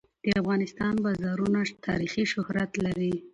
د 0.25 0.27
افغانستان 0.41 0.93
بازارونه 1.05 1.59
تاریخي 1.87 2.23
شهرت 2.33 2.71
لري. 2.85 3.13